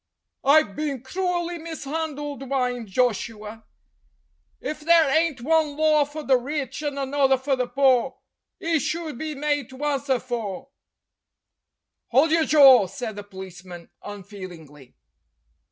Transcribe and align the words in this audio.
"I've 0.43 0.75
bin 0.75 1.03
cruelly 1.03 1.59
mis'andled," 1.59 2.41
whined 2.41 2.87
Joshua. 2.87 3.65
"If 4.59 4.79
there 4.79 5.11
ain't 5.15 5.41
one 5.41 5.77
law 5.77 6.05
for 6.05 6.23
the 6.23 6.37
rich 6.37 6.81
and 6.81 6.97
another 6.97 7.37
for 7.37 7.55
the 7.55 7.67
paw, 7.67 8.13
'e 8.59 8.79
should 8.79 9.19
be 9.19 9.35
made 9.35 9.69
to 9.69 9.77
awnswer 9.77 10.19
for" 10.19 10.69
"Hold 12.09 12.31
your 12.31 12.45
jaw!" 12.45 12.87
said 12.87 13.15
the 13.15 13.23
policeman 13.23 13.91
unfeelingly. 14.01 14.95